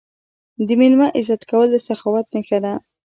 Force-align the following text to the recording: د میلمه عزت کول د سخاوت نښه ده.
د 0.67 0.69
میلمه 0.79 1.07
عزت 1.17 1.41
کول 1.49 1.67
د 1.71 1.75
سخاوت 1.87 2.25
نښه 2.35 2.57
ده. 2.63 2.73